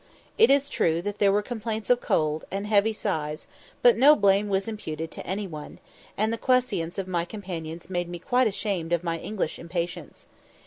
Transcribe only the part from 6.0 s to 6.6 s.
and the